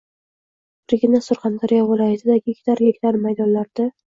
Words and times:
Birgina 0.93 1.21
Surxondaryo 1.25 1.83
viloyatida 1.91 2.39
gektar-gektar 2.49 3.21
maydonlarda 3.29 3.89